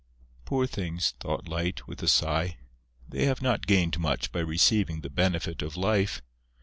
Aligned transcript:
"Poor 0.45 0.65
things!" 0.65 1.13
thought 1.19 1.47
Light, 1.47 1.85
with 1.87 2.01
a 2.01 2.07
sigh. 2.07 2.57
"They 3.07 3.25
have 3.25 3.39
not 3.39 3.67
gained 3.67 3.99
much 3.99 4.31
by 4.31 4.39
receiving 4.39 5.01
the 5.01 5.11
benefit 5.11 5.61
of 5.61 5.77
life! 5.77 6.23